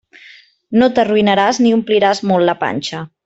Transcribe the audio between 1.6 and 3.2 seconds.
ni ompliràs molt la panxa.